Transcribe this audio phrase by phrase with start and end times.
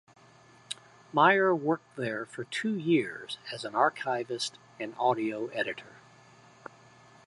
[1.13, 5.97] Mayer worked there for two years as an archivist and audio editor.